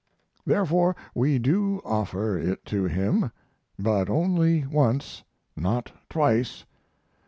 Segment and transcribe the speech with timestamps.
[0.47, 3.31] Therefore we do offer it to him;
[3.77, 5.23] but only once,
[5.55, 6.65] not twice.